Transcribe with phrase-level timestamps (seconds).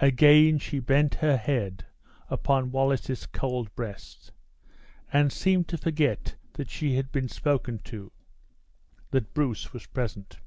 [0.00, 1.86] Again she bent her head
[2.28, 4.32] upon Wallace's cold breast;
[5.12, 8.10] and seemed to forget that she had been spoken to
[9.12, 10.40] that Bruce was present.